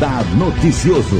[0.00, 1.16] Radar Noticioso.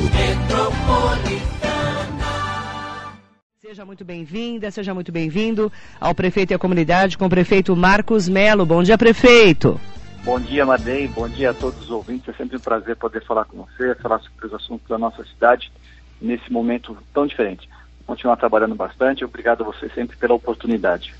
[3.60, 8.26] Seja muito bem-vinda, seja muito bem-vindo ao prefeito e à comunidade com o prefeito Marcos
[8.26, 8.64] Melo.
[8.64, 9.78] Bom dia, prefeito.
[10.24, 11.06] Bom dia, Madei.
[11.08, 12.26] Bom dia a todos os ouvintes.
[12.30, 15.70] É sempre um prazer poder falar com você, falar sobre os assuntos da nossa cidade
[16.18, 17.68] nesse momento tão diferente.
[18.06, 19.26] Continuar trabalhando bastante.
[19.26, 21.14] Obrigado a você sempre pela oportunidade.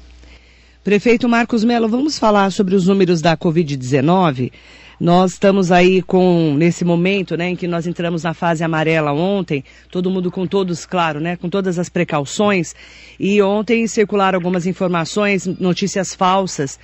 [0.83, 4.51] Prefeito Marcos Melo, vamos falar sobre os números da Covid-19.
[5.01, 9.65] Nós estamos aí com, nesse momento, né, em que nós entramos na fase amarela ontem,
[9.91, 12.75] todo mundo com todos, claro, né, com todas as precauções,
[13.19, 16.79] e ontem circularam algumas informações, notícias falsas,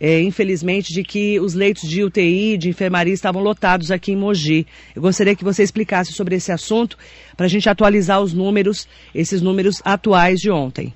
[0.00, 4.66] é, infelizmente, de que os leitos de UTI, de enfermaria, estavam lotados aqui em Mogi.
[4.96, 6.98] Eu gostaria que você explicasse sobre esse assunto,
[7.36, 10.92] para a gente atualizar os números, esses números atuais de ontem.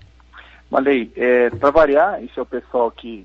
[0.68, 3.24] Malei, é, para variar, isso é o pessoal que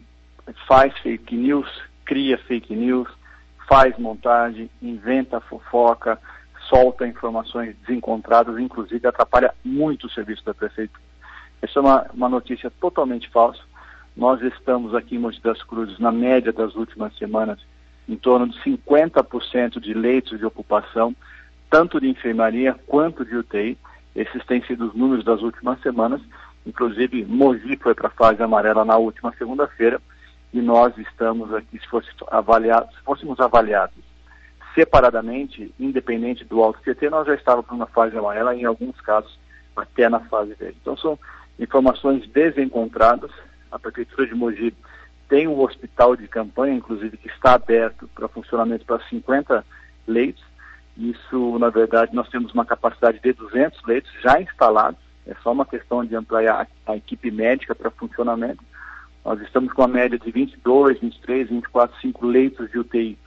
[0.68, 1.68] faz fake news,
[2.06, 3.08] cria fake news,
[3.70, 6.20] faz montagem, inventa fofoca,
[6.68, 11.04] solta informações desencontradas, inclusive atrapalha muito o serviço da prefeitura.
[11.62, 13.62] Essa é uma, uma notícia totalmente falsa.
[14.18, 17.60] Nós estamos aqui em Monte das Cruzes, na média das últimas semanas,
[18.08, 21.16] em torno de 50% de leitos de ocupação,
[21.70, 23.78] tanto de enfermaria quanto de UTI.
[24.16, 26.20] Esses têm sido os números das últimas semanas.
[26.66, 30.02] Inclusive, Mogi foi para a fase amarela na última segunda-feira
[30.54, 34.10] e nós estamos aqui, se, fosse avaliado, se fôssemos avaliados
[34.74, 39.38] separadamente, independente do alto CT, nós já estávamos na fase amarela, em alguns casos
[39.76, 40.78] até na fase verde.
[40.82, 41.18] Então são
[41.60, 43.32] informações desencontradas.
[43.72, 44.74] A Prefeitura de Mogi
[45.28, 49.64] tem um hospital de campanha, inclusive, que está aberto para funcionamento para 50
[50.08, 50.44] leitos.
[50.98, 55.00] Isso, na verdade, nós temos uma capacidade de 200 leitos já instalados.
[55.28, 58.64] É só uma questão de ampliar a, a equipe médica para funcionamento.
[59.24, 63.18] Nós estamos com a média de 22, 23, 24, 5 leitos de UTI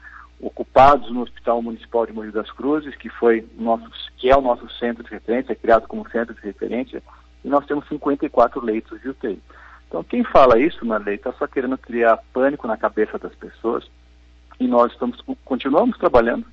[0.40, 4.68] ocupados no Hospital Municipal de Mogi das Cruzes, que foi nosso, que é o nosso
[4.70, 7.00] centro de referência, é criado como centro de referência,
[7.44, 9.40] e nós temos 54 leitos de UTI.
[9.86, 13.88] Então, quem fala isso, Marley, está só querendo criar pânico na cabeça das pessoas,
[14.58, 16.44] e nós estamos, continuamos trabalhando.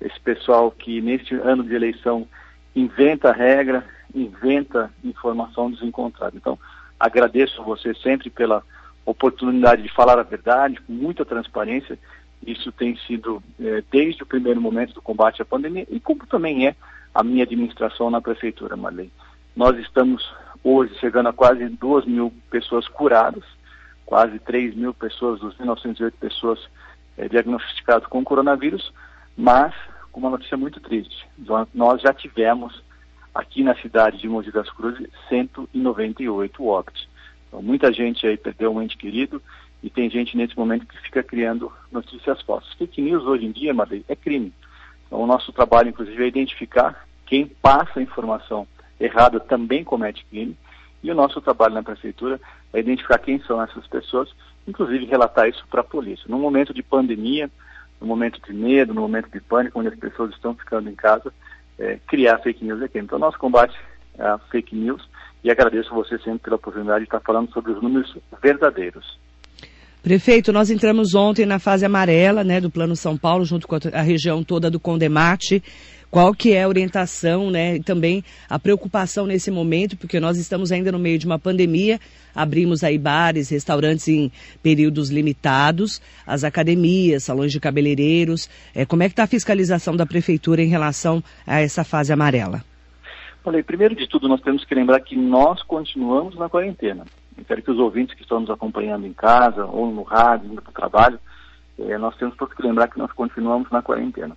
[0.00, 2.26] Esse pessoal que neste ano de eleição
[2.74, 3.84] inventa regra,
[4.14, 6.36] inventa informação desencontrada.
[6.36, 6.58] Então,
[6.98, 8.62] agradeço você sempre pela
[9.10, 11.98] oportunidade de falar a verdade, com muita transparência.
[12.46, 16.66] Isso tem sido é, desde o primeiro momento do combate à pandemia e como também
[16.66, 16.74] é
[17.14, 19.10] a minha administração na prefeitura, Marley.
[19.54, 20.32] Nós estamos
[20.62, 23.44] hoje chegando a quase 2 mil pessoas curadas,
[24.06, 26.60] quase 3 mil pessoas dos 1.908 pessoas
[27.18, 28.92] é, diagnosticadas com coronavírus,
[29.36, 29.74] mas
[30.12, 31.26] com uma notícia muito triste.
[31.74, 32.82] Nós já tivemos
[33.34, 37.08] aqui na cidade de Mogi das Cruzes 198 óbitos.
[37.50, 39.42] Então, muita gente aí perdeu um ente querido
[39.82, 42.72] e tem gente nesse momento que fica criando notícias falsas.
[42.74, 44.52] Fake news hoje em dia, Madei, é crime.
[45.06, 48.68] Então, o nosso trabalho, inclusive, é identificar quem passa a informação
[49.00, 50.56] errada também comete crime.
[51.02, 52.40] E o nosso trabalho na prefeitura
[52.72, 54.32] é identificar quem são essas pessoas,
[54.68, 56.26] inclusive relatar isso para a polícia.
[56.28, 57.50] No momento de pandemia,
[58.00, 61.32] no momento de medo, no momento de pânico, onde as pessoas estão ficando em casa,
[61.78, 63.06] é, criar fake news é crime.
[63.06, 63.76] Então, nosso combate
[64.18, 65.02] a fake news
[65.42, 69.18] e agradeço você sempre pela oportunidade de estar falando sobre os números verdadeiros.
[70.02, 74.00] Prefeito, nós entramos ontem na fase amarela, né, do Plano São Paulo, junto com a
[74.00, 75.62] região toda do Condemate.
[76.10, 80.72] Qual que é a orientação, né, e também a preocupação nesse momento, porque nós estamos
[80.72, 82.00] ainda no meio de uma pandemia,
[82.34, 88.48] abrimos aí bares, restaurantes em períodos limitados, as academias, salões de cabeleireiros.
[88.74, 92.64] É, como é que está a fiscalização da prefeitura em relação a essa fase amarela?
[93.42, 97.06] Falei, primeiro de tudo, nós temos que lembrar que nós continuamos na quarentena.
[97.38, 100.60] Eu quero que os ouvintes que estão nos acompanhando em casa ou no rádio, indo
[100.60, 101.18] para o trabalho,
[101.78, 104.36] eh, nós temos que lembrar que nós continuamos na quarentena.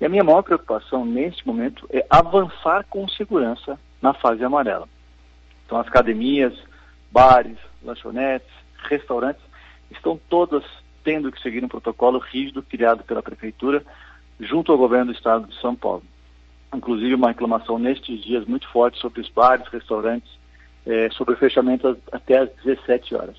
[0.00, 4.88] E a minha maior preocupação neste momento é avançar com segurança na fase amarela.
[5.64, 6.54] Então, as academias,
[7.10, 8.48] bares, lanchonetes,
[8.88, 9.42] restaurantes
[9.90, 10.62] estão todas
[11.02, 13.82] tendo que seguir um protocolo rígido criado pela Prefeitura
[14.38, 16.04] junto ao governo do Estado de São Paulo
[16.74, 20.30] inclusive uma reclamação nestes dias muito forte sobre os bares, restaurantes,
[20.84, 23.36] é, sobre o fechamento até às 17 horas.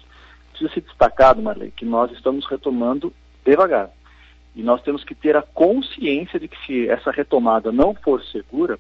[0.49, 3.13] Precisa ser destacado, Marley, que nós estamos retomando
[3.45, 3.89] devagar.
[4.55, 8.79] E nós temos que ter a consciência de que se essa retomada não for segura,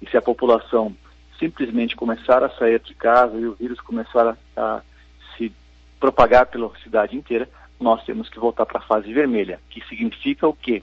[0.00, 0.94] e se a população
[1.38, 4.82] simplesmente começar a sair de casa e o vírus começar a, a
[5.36, 5.52] se
[5.98, 7.48] propagar pela cidade inteira,
[7.80, 10.82] nós temos que voltar para a fase vermelha, que significa o quê?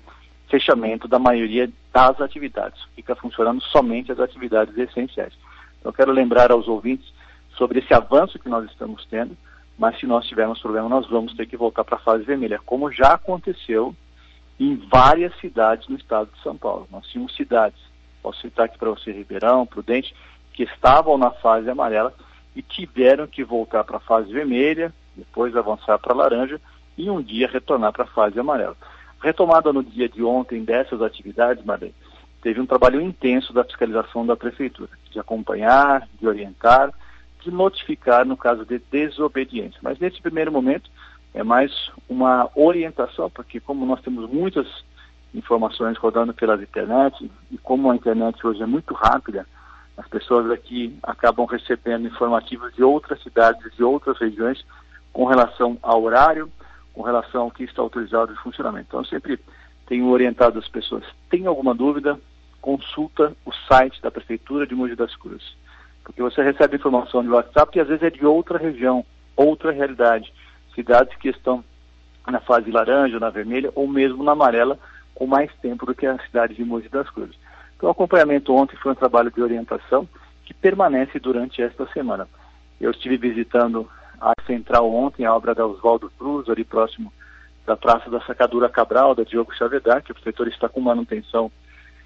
[0.54, 2.82] fechamento da maioria das atividades.
[2.96, 5.34] Fica funcionando somente as atividades essenciais.
[5.80, 7.14] Então, quero lembrar aos ouvintes
[7.56, 9.38] sobre esse avanço que nós estamos tendo,
[9.78, 12.92] mas se nós tivermos problema, nós vamos ter que voltar para a fase vermelha, como
[12.92, 13.96] já aconteceu
[14.60, 16.88] em várias cidades no estado de São Paulo.
[16.92, 17.80] Nós tínhamos cidades,
[18.22, 20.16] posso citar aqui para você Ribeirão, Prudente,
[20.54, 22.14] que estavam na fase amarela
[22.56, 26.60] e tiveram que voltar para a fase vermelha, depois avançar para a laranja
[26.98, 28.78] e um dia retornar para a fase amarela.
[29.24, 31.96] Retomada no dia de ontem dessas atividades, Marlene,
[32.42, 36.92] teve um trabalho intenso da fiscalização da prefeitura, de acompanhar, de orientar,
[37.42, 39.80] de notificar no caso de desobediência.
[39.82, 40.92] Mas nesse primeiro momento
[41.34, 41.72] é mais
[42.10, 44.68] uma orientação, porque como nós temos muitas
[45.34, 49.48] informações rodando pelas internet e como a internet hoje é muito rápida,
[49.96, 54.66] as pessoas aqui acabam recebendo informativos de outras cidades, de outras regiões,
[55.14, 56.52] com relação ao horário,
[56.94, 58.88] com relação ao que está autorizado de funcionamento.
[58.90, 59.40] Então, eu sempre
[59.88, 62.20] tenho orientado as pessoas, tem alguma dúvida,
[62.62, 65.56] consulta o site da Prefeitura de Mogi das Cruzes.
[66.04, 69.06] Porque você recebe informação de WhatsApp e às vezes é de outra região,
[69.36, 70.34] outra realidade.
[70.76, 71.64] Cidades que estão
[72.28, 74.78] na fase laranja, na vermelha ou mesmo na amarela,
[75.14, 77.38] com mais tempo do que a cidade de Mogi das Cruzes.
[77.76, 80.08] Então, o acompanhamento ontem foi um trabalho de orientação
[80.46, 82.28] que permanece durante esta semana.
[82.80, 83.90] Eu estive visitando
[84.24, 87.12] a central ontem, a obra da Oswaldo Cruz, ali próximo
[87.66, 91.52] da Praça da Sacadura Cabral, da Diogo Chavedar, que o prefeitor está com manutenção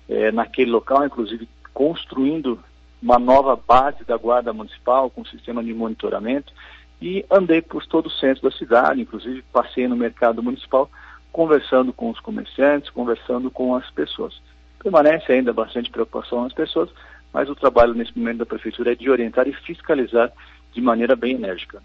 [0.10, 2.60] é, naquele local, inclusive construindo
[3.02, 6.52] uma nova base da Guarda Municipal com sistema de monitoramento
[7.00, 10.90] e andei por todo o centro da cidade, inclusive passei no mercado municipal
[11.32, 14.42] conversando com os comerciantes, conversando com as pessoas.
[14.82, 16.90] Permanece ainda bastante preocupação nas pessoas,
[17.32, 20.32] mas o trabalho nesse momento da prefeitura é de orientar e fiscalizar
[20.74, 21.82] de maneira bem enérgica.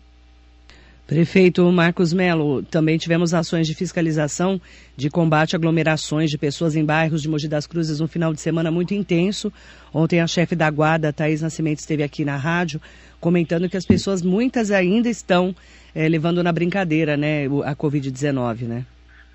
[1.12, 4.59] Prefeito Marcos Melo, também tivemos ações de fiscalização
[4.97, 8.41] de combate a aglomerações de pessoas em bairros de Mogi das Cruzes, um final de
[8.41, 9.53] semana muito intenso.
[9.93, 12.81] Ontem a chefe da guarda, Thaís Nascimento, esteve aqui na rádio
[13.20, 15.55] comentando que as pessoas, muitas ainda estão
[15.94, 18.87] é, levando na brincadeira, né, a Covid-19, né?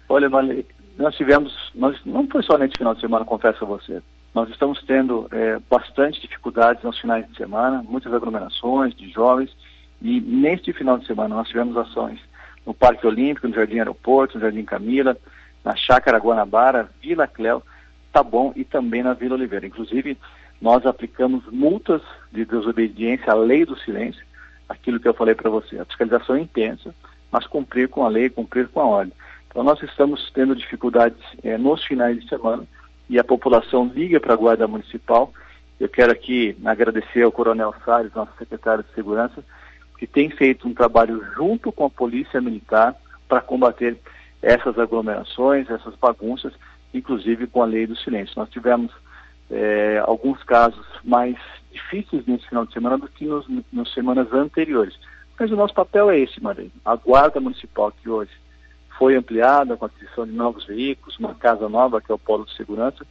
[0.09, 0.65] Olha, Marley,
[0.97, 4.01] nós tivemos, nós, não foi só nesse final de semana, confesso a você,
[4.33, 9.55] nós estamos tendo é, bastante dificuldades nos finais de semana, muitas aglomerações de jovens,
[10.01, 12.19] e neste final de semana nós tivemos ações
[12.65, 15.17] no Parque Olímpico, no Jardim Aeroporto, no Jardim Camila,
[15.63, 17.63] na Chácara Guanabara, Vila Cléo,
[18.23, 19.67] Bom e também na Vila Oliveira.
[19.67, 20.17] Inclusive,
[20.61, 22.01] nós aplicamos multas
[22.31, 24.25] de desobediência à lei do silêncio,
[24.67, 25.77] aquilo que eu falei para você.
[25.79, 26.93] A fiscalização é intensa,
[27.31, 29.13] mas cumprir com a lei, cumprir com a ordem.
[29.47, 32.63] Então, nós estamos tendo dificuldades é, nos finais de semana
[33.09, 35.31] e a população liga para a Guarda Municipal.
[35.79, 39.43] Eu quero aqui agradecer ao Coronel Salles, nosso secretário de Segurança,
[39.97, 42.95] que tem feito um trabalho junto com a Polícia Militar
[43.27, 43.97] para combater
[44.41, 46.53] essas aglomerações, essas bagunças,
[46.93, 48.35] inclusive com a lei do silêncio.
[48.37, 48.91] Nós tivemos
[49.49, 51.35] é, alguns casos mais
[51.71, 54.97] difíceis nesse final de semana do que nos, nas semanas anteriores.
[55.39, 56.69] Mas o nosso papel é esse, Maria.
[56.85, 58.31] A Guarda Municipal, que hoje
[58.97, 62.45] foi ampliada com a aquisição de novos veículos, uma casa nova, que é o Polo
[62.45, 63.05] de Segurança,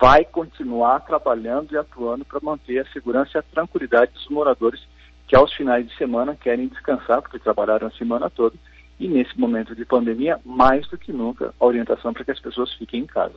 [0.00, 4.80] vai continuar trabalhando e atuando para manter a segurança e a tranquilidade dos moradores
[5.28, 8.56] que aos finais de semana querem descansar, porque trabalharam a semana toda,
[8.98, 12.72] e nesse momento de pandemia, mais do que nunca, a orientação para que as pessoas
[12.72, 13.36] fiquem em casa.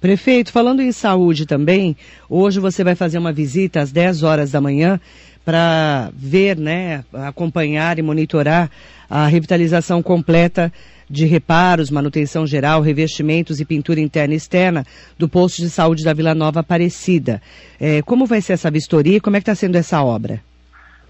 [0.00, 1.96] Prefeito, falando em saúde também,
[2.30, 5.00] hoje você vai fazer uma visita às 10 horas da manhã
[5.44, 8.70] para ver, né, acompanhar e monitorar
[9.10, 10.72] a revitalização completa
[11.10, 14.86] de reparos, manutenção geral, revestimentos e pintura interna e externa
[15.18, 17.42] do posto de saúde da Vila Nova Aparecida.
[17.80, 20.40] É, como vai ser essa vistoria e como é que está sendo essa obra?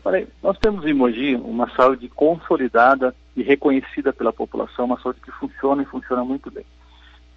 [0.09, 5.31] Olha, nós temos em Mogi uma saúde consolidada e reconhecida pela população, uma saúde que
[5.33, 6.65] funciona e funciona muito bem.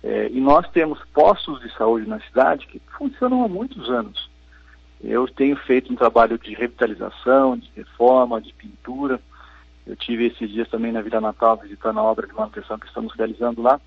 [0.02, 4.30] É, e nós temos postos de saúde na cidade que funcionam há muitos anos.
[5.04, 9.20] Eu tenho feito um trabalho de revitalização, de reforma, de pintura.
[9.86, 13.14] Eu tive esses dias também na Vila Natal visitando a obra de manutenção que estamos
[13.16, 13.82] realizando lá.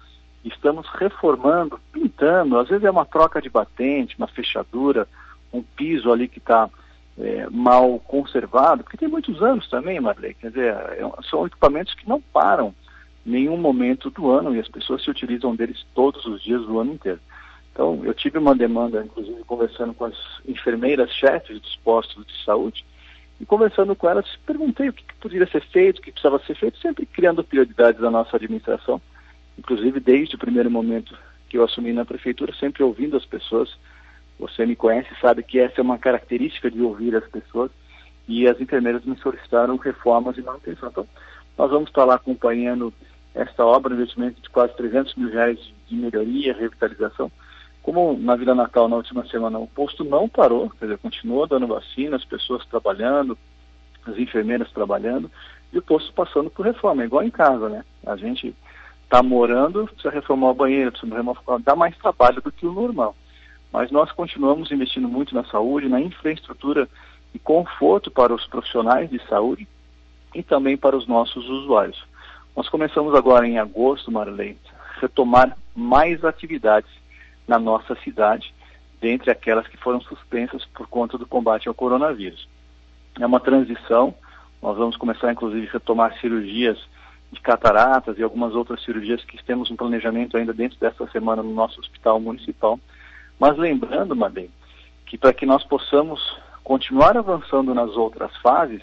[0.45, 2.59] Estamos reformando, pintando.
[2.59, 5.09] Às vezes é uma troca de batente, uma fechadura,
[5.50, 6.69] um piso ali que está
[7.18, 12.09] é, mal conservado, porque tem muitos anos também, Marley, quer dizer, é, são equipamentos que
[12.09, 12.75] não param
[13.25, 16.92] nenhum momento do ano e as pessoas se utilizam deles todos os dias do ano
[16.94, 17.21] inteiro.
[17.73, 20.14] Então, eu tive uma demanda, inclusive conversando com as
[20.47, 22.85] enfermeiras chefes dos postos de saúde,
[23.40, 26.54] e conversando com elas, perguntei o que, que poderia ser feito, o que precisava ser
[26.54, 29.00] feito, sempre criando prioridades da nossa administração,
[29.59, 31.16] inclusive desde o primeiro momento
[31.49, 33.76] que eu assumi na prefeitura, sempre ouvindo as pessoas,
[34.38, 37.71] você me conhece sabe que essa é uma característica de ouvir as pessoas
[38.26, 40.88] e as enfermeiras me solicitaram reformas e manutenção.
[40.88, 41.07] Então,
[41.57, 42.93] nós vamos estar lá acompanhando
[43.35, 47.31] esta obra, um investimento de quase 300 mil reais de melhoria, revitalização.
[47.83, 51.67] Como na Vila Natal, na última semana, o posto não parou, quer dizer, continuou dando
[51.67, 53.37] vacina, as pessoas trabalhando,
[54.07, 55.31] as enfermeiras trabalhando,
[55.73, 57.85] e o posto passando por reforma, igual em casa, né?
[58.07, 58.55] A gente
[59.03, 63.14] está morando, precisa reformar o banheiro, precisa reformar, dá mais trabalho do que o normal.
[63.75, 66.88] Mas nós continuamos investindo muito na saúde, na infraestrutura
[67.35, 69.66] e conforto para os profissionais de saúde
[70.33, 72.00] e também para os nossos usuários.
[72.54, 74.57] Nós começamos agora em agosto, Marlene,
[75.00, 76.88] retomar mais atividades
[77.49, 78.54] na nossa cidade,
[79.00, 82.49] dentre aquelas que foram suspensas por conta do combate ao coronavírus.
[83.19, 84.14] É uma transição,
[84.62, 86.78] nós vamos começar inclusive a retomar cirurgias
[87.33, 91.52] de cataratas e algumas outras cirurgias que temos um planejamento ainda dentro dessa semana no
[91.52, 92.78] nosso hospital municipal.
[93.38, 94.50] Mas lembrando, Madem,
[95.07, 96.21] que para que nós possamos
[96.62, 98.83] continuar avançando nas outras fases,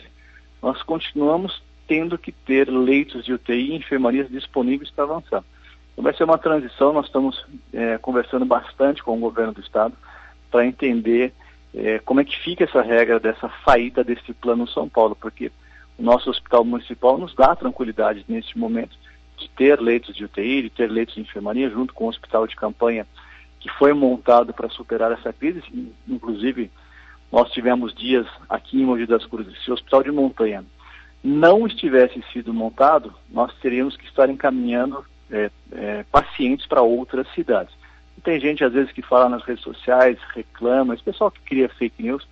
[0.62, 5.44] nós continuamos tendo que ter leitos de UTI e enfermarias disponíveis para avançar.
[5.92, 9.94] Então vai ser uma transição, nós estamos é, conversando bastante com o governo do estado
[10.50, 11.34] para entender
[11.74, 15.52] é, como é que fica essa regra dessa saída desse plano São Paulo, porque
[15.98, 18.96] o nosso hospital municipal nos dá tranquilidade neste momento
[19.38, 22.56] de ter leitos de UTI, de ter leitos de enfermaria, junto com o hospital de
[22.56, 23.08] campanha
[23.62, 25.64] que foi montado para superar essa crise,
[26.08, 26.70] inclusive
[27.32, 30.66] nós tivemos dias aqui em Mogi das Cruzes, se o hospital de montanha
[31.24, 37.74] não estivesse sido montado, nós teríamos que estar encaminhando é, é, pacientes para outras cidades.
[38.24, 42.04] Tem gente, às vezes, que fala nas redes sociais, reclama, esse pessoal que cria fake
[42.04, 42.28] news,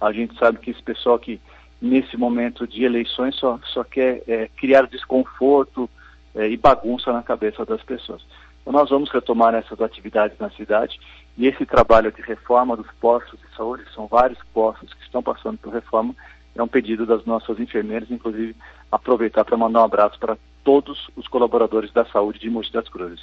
[0.00, 1.40] a gente sabe que esse pessoal que,
[1.80, 5.88] nesse momento de eleições, só, só quer é, criar desconforto
[6.34, 8.22] é, e bagunça na cabeça das pessoas.
[8.64, 10.98] Então, nós vamos retomar essas atividades na cidade
[11.36, 15.58] e esse trabalho de reforma dos postos de saúde, são vários postos que estão passando
[15.58, 16.14] por reforma,
[16.54, 18.56] é um pedido das nossas enfermeiras, inclusive
[18.90, 23.20] aproveitar para mandar um abraço para todos os colaboradores da saúde de Mogi das Cruzes.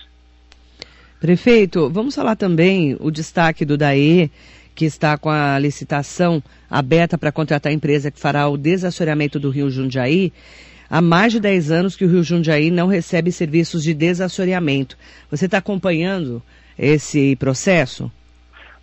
[1.20, 4.30] Prefeito, vamos falar também o destaque do DAE,
[4.76, 9.50] que está com a licitação aberta para contratar a empresa que fará o desassoreamento do
[9.50, 10.32] Rio Jundiaí.
[10.94, 14.98] Há mais de 10 anos que o Rio Jundiaí não recebe serviços de desassoreamento.
[15.30, 16.44] Você está acompanhando
[16.78, 18.12] esse processo?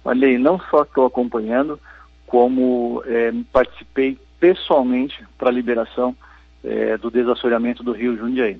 [0.02, 1.78] Olha, não só estou acompanhando,
[2.26, 6.16] como é, participei pessoalmente para a liberação
[6.64, 8.58] é, do desassoreamento do Rio Jundiaí.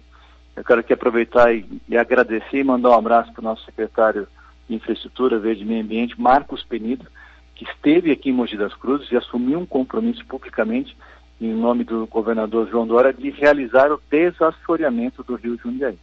[0.55, 4.29] Eu quero aqui aproveitar e, e agradecer e mandar um abraço para o nosso secretário
[4.69, 7.07] de Infraestrutura, Verde e Meio Ambiente, Marcos Penido,
[7.55, 10.95] que esteve aqui em Mogi das Cruzes e assumiu um compromisso publicamente,
[11.41, 15.99] em nome do governador João Dória, de realizar o desassoreamento do Rio Jundiaí.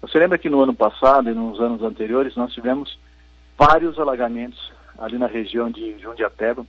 [0.00, 2.98] Você lembra que no ano passado e nos anos anteriores nós tivemos
[3.58, 6.66] vários alagamentos ali na região de Jundiapeba,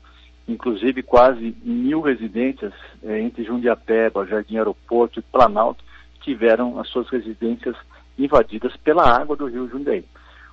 [0.48, 5.84] inclusive quase mil residências eh, entre Jundiapeba, Jardim Aeroporto e Planalto
[6.22, 7.76] tiveram as suas residências
[8.18, 10.04] invadidas pela água do rio Jundiaí.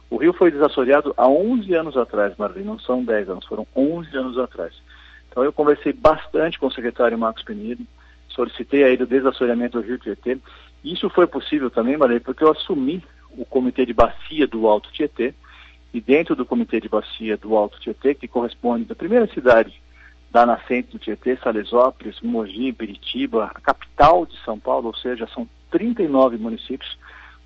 [0.09, 4.17] O rio foi desassoreado há 11 anos atrás, Marlene, não são 10 anos, foram 11
[4.17, 4.73] anos atrás.
[5.37, 7.87] Então eu conversei bastante com o secretário Marcos Penido,
[8.31, 10.39] solicitei aí o desassoreamento do rio Tietê.
[10.83, 15.35] Isso foi possível também, Marlene, porque eu assumi o comitê de bacia do Alto Tietê,
[15.93, 19.79] e dentro do comitê de bacia do Alto Tietê, que corresponde da primeira cidade
[20.31, 25.47] da nascente do Tietê, Salesópolis, Mogi, Biritiba, a capital de São Paulo, ou seja, são
[25.71, 26.97] 39 municípios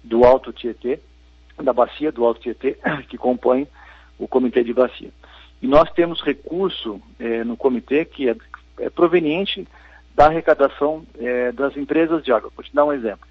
[0.04, 1.00] do Alto Tietê,
[1.60, 2.78] da bacia do Alto Tietê,
[3.10, 3.66] que compõem
[4.16, 5.10] o comitê de bacia.
[5.62, 8.36] E nós temos recurso eh, no comitê que é,
[8.78, 9.66] é, proveniente
[10.14, 12.50] da arrecadação eh, das empresas de água.
[12.54, 13.26] Vou te dar um exemplo.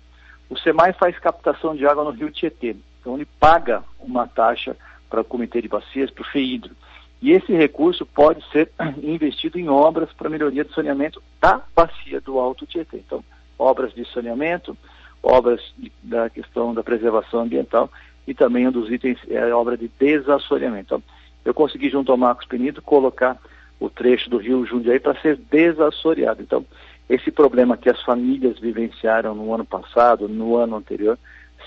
[0.50, 4.76] O SEMAI faz captação de água no rio Tietê, então ele paga uma taxa
[5.10, 6.76] para o comitê de bacias, para o FEIDRO.
[7.22, 8.72] E esse recurso pode ser
[9.04, 12.98] investido em obras para melhoria do saneamento da bacia do Alto Tietê.
[12.98, 13.24] Então,
[13.58, 14.78] obras de saneamento,
[15.22, 17.92] obras de, da questão da preservação ambiental
[18.26, 20.86] e também um dos itens é a obra de desassoreamento.
[20.86, 21.04] Então,
[21.50, 23.38] eu consegui, junto ao Marcos Penido, colocar
[23.80, 26.42] o trecho do rio Jundiaí para ser desassoreado.
[26.42, 26.66] Então,
[27.10, 31.18] esse problema que as famílias vivenciaram no ano passado, no ano anterior,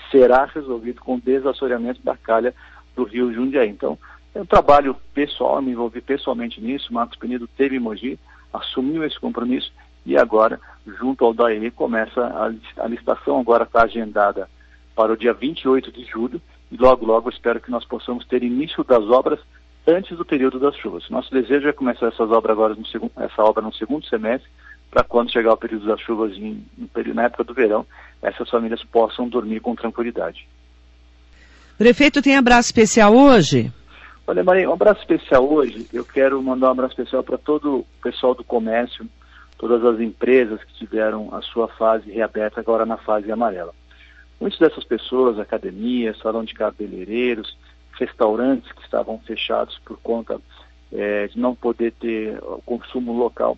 [0.09, 2.53] será resolvido com o desassoreamento da calha
[2.95, 3.69] do rio Jundiaí.
[3.69, 3.97] Então,
[4.33, 8.17] é um trabalho pessoal, me envolvi pessoalmente nisso, Marcos Penido teve Mogi,
[8.53, 9.71] assumiu esse compromisso
[10.05, 10.59] e agora,
[10.99, 14.49] junto ao DAE, começa a licitação, agora está agendada
[14.95, 18.83] para o dia 28 de julho e logo, logo espero que nós possamos ter início
[18.83, 19.39] das obras
[19.87, 21.09] antes do período das chuvas.
[21.09, 24.49] Nosso desejo é começar essas obras agora no segundo, essa obra no segundo semestre,
[24.89, 27.85] para quando chegar o período das chuvas em, em, na época do verão,
[28.21, 30.47] essas famílias possam dormir com tranquilidade.
[31.77, 33.71] Prefeito, tem abraço especial hoje?
[34.25, 35.87] Olha, Maria, um abraço especial hoje.
[35.91, 39.05] Eu quero mandar um abraço especial para todo o pessoal do comércio,
[39.57, 43.73] todas as empresas que tiveram a sua fase reaberta agora na fase amarela.
[44.39, 47.57] Muitas dessas pessoas, academias, salão de cabeleireiros,
[47.97, 50.39] restaurantes que estavam fechados por conta
[50.91, 53.57] é, de não poder ter o consumo local.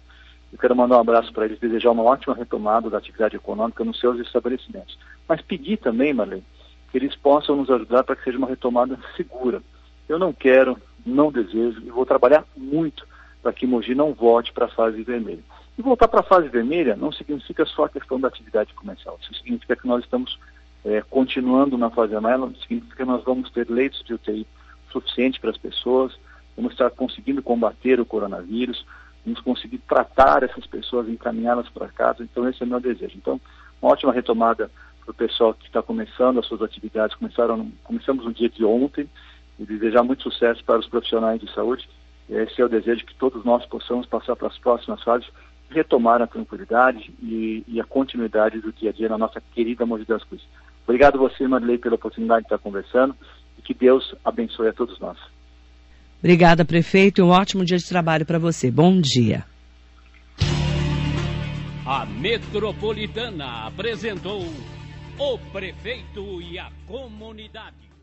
[0.52, 4.00] Eu quero mandar um abraço para eles, desejar uma ótima retomada da atividade econômica nos
[4.00, 4.98] seus estabelecimentos.
[5.28, 6.46] Mas pedir também, Marlene,
[6.92, 9.62] que eles possam nos ajudar para que seja uma retomada segura.
[10.08, 13.06] Eu não quero, não desejo e vou trabalhar muito
[13.42, 15.44] para que Mogi não volte para a fase vermelha.
[15.78, 19.20] E voltar para a fase vermelha não significa só a questão da atividade comercial.
[19.22, 20.40] Isso significa que nós estamos
[20.86, 24.46] é, continuando na fase amarela, significa que nós vamos ter leitos de UTI
[24.92, 26.18] suficiente para as pessoas,
[26.56, 28.86] vamos estar conseguindo combater o coronavírus,
[29.26, 32.24] vamos conseguir tratar essas pessoas, encaminhá-las para casa.
[32.24, 33.18] Então, esse é o meu desejo.
[33.18, 33.42] Então,
[33.82, 34.70] uma ótima retomada
[35.04, 37.18] para o pessoal que está começando as suas atividades.
[37.18, 39.10] Começaram, começamos no dia de ontem
[39.58, 41.90] e desejar muito sucesso para os profissionais de saúde.
[42.30, 45.28] Esse é o desejo que todos nós possamos passar para as próximas fases
[45.70, 50.06] retomar a tranquilidade e, e, a continuidade do dia a dia na nossa querida Mogi
[50.06, 50.48] das Cruzes.
[50.86, 53.16] Obrigado você, Marilei, pela oportunidade de estar conversando
[53.58, 55.18] e que Deus abençoe a todos nós.
[56.20, 58.72] Obrigada, prefeito, e um ótimo dia de trabalho para você.
[58.72, 59.46] Bom dia.
[61.86, 64.44] A Metropolitana apresentou
[65.20, 67.95] o prefeito e a comunidade.